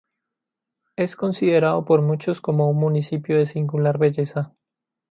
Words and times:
Es 0.95 1.15
considerado 1.15 1.85
por 1.85 2.01
muchos 2.01 2.41
como 2.41 2.67
un 2.71 2.77
municipio 2.77 3.37
de 3.37 3.45
singular 3.45 3.99
belleza. 3.99 4.51